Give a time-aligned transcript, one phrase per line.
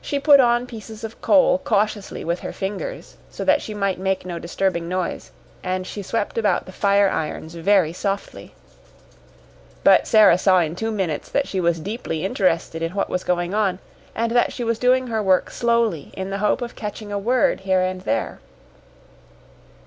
[0.00, 4.24] She put on pieces of coal cautiously with her fingers so that she might make
[4.24, 8.54] no disturbing noise, and she swept about the fire irons very softly.
[9.84, 13.52] But Sara saw in two minutes that she was deeply interested in what was going
[13.52, 13.80] on,
[14.14, 17.60] and that she was doing her work slowly in the hope of catching a word
[17.60, 18.40] here and there.